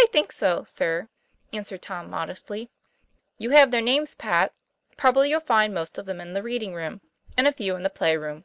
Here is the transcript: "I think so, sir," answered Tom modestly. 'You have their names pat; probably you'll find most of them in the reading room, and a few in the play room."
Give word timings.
"I 0.00 0.06
think 0.06 0.32
so, 0.32 0.64
sir," 0.64 1.08
answered 1.52 1.80
Tom 1.80 2.10
modestly. 2.10 2.68
'You 3.38 3.50
have 3.50 3.70
their 3.70 3.80
names 3.80 4.16
pat; 4.16 4.52
probably 4.96 5.30
you'll 5.30 5.38
find 5.38 5.72
most 5.72 5.98
of 5.98 6.06
them 6.06 6.20
in 6.20 6.32
the 6.32 6.42
reading 6.42 6.74
room, 6.74 7.00
and 7.36 7.46
a 7.46 7.52
few 7.52 7.76
in 7.76 7.84
the 7.84 7.88
play 7.88 8.16
room." 8.16 8.44